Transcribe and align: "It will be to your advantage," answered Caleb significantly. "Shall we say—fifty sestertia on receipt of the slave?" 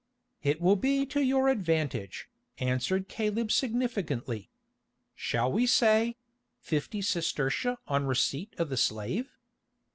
"It 0.41 0.59
will 0.59 0.77
be 0.77 1.05
to 1.05 1.21
your 1.21 1.47
advantage," 1.47 2.27
answered 2.57 3.07
Caleb 3.07 3.51
significantly. 3.51 4.49
"Shall 5.13 5.51
we 5.51 5.67
say—fifty 5.67 7.03
sestertia 7.03 7.77
on 7.87 8.05
receipt 8.07 8.55
of 8.57 8.69
the 8.69 8.77
slave?" 8.77 9.37